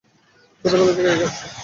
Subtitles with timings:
[0.65, 1.45] ছোটবেলা থেকে রেখে আসছি।